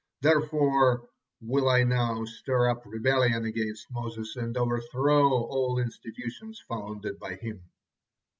[0.21, 7.35] Therefore will I now stir up rebellion against Moses, and overthrow all institutions founded by
[7.35, 7.69] him."